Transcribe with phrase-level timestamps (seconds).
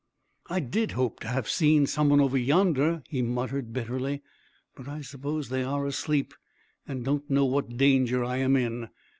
[0.49, 4.23] "I did hope to have seen some one over yonder," he muttered bitterly,
[4.75, 6.33] "but I suppose they are asleep
[6.87, 8.89] and don't know what danger I am in.